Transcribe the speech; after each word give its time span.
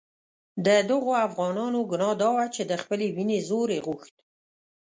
د 0.65 0.67
دغو 0.89 1.11
افغانانو 1.27 1.79
ګناه 1.91 2.13
دا 2.21 2.29
وه 2.35 2.45
چې 2.55 2.61
د 2.71 2.73
خپلې 2.81 3.07
وینې 3.15 3.39
زور 3.49 3.67
یې 3.75 3.79
غوښت. 3.85 4.15